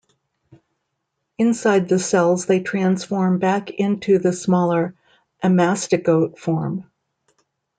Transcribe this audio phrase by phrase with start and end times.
[1.37, 4.95] Inside the cells they transform back into the smaller
[5.43, 6.89] amastigote form.